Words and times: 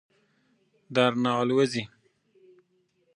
درنه 0.95 1.29
آلوځي. 1.41 1.83